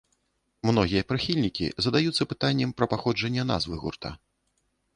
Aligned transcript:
Многія 0.69 1.01
прыхільнікі 1.11 1.67
задаюцца 1.87 2.29
пытаннем 2.33 2.73
пра 2.81 2.85
паходжанне 2.97 3.47
назвы 3.53 3.75
гурта. 3.87 4.09